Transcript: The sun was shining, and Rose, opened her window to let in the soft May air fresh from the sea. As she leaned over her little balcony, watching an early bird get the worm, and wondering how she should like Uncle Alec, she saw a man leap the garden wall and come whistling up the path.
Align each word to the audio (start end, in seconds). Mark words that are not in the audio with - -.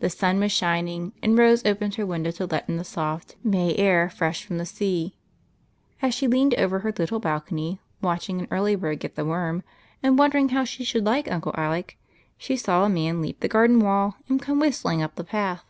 The 0.00 0.10
sun 0.10 0.40
was 0.40 0.50
shining, 0.50 1.12
and 1.22 1.38
Rose, 1.38 1.64
opened 1.64 1.94
her 1.94 2.04
window 2.04 2.32
to 2.32 2.46
let 2.46 2.68
in 2.68 2.78
the 2.78 2.82
soft 2.84 3.36
May 3.44 3.76
air 3.76 4.10
fresh 4.10 4.44
from 4.44 4.58
the 4.58 4.66
sea. 4.66 5.14
As 6.02 6.14
she 6.14 6.26
leaned 6.26 6.54
over 6.56 6.80
her 6.80 6.90
little 6.98 7.20
balcony, 7.20 7.78
watching 8.02 8.40
an 8.40 8.48
early 8.50 8.74
bird 8.74 8.98
get 8.98 9.14
the 9.14 9.24
worm, 9.24 9.62
and 10.02 10.18
wondering 10.18 10.48
how 10.48 10.64
she 10.64 10.82
should 10.82 11.04
like 11.06 11.30
Uncle 11.30 11.54
Alec, 11.56 11.96
she 12.36 12.56
saw 12.56 12.84
a 12.84 12.88
man 12.88 13.22
leap 13.22 13.38
the 13.38 13.46
garden 13.46 13.78
wall 13.78 14.16
and 14.28 14.42
come 14.42 14.58
whistling 14.58 15.00
up 15.00 15.14
the 15.14 15.22
path. 15.22 15.64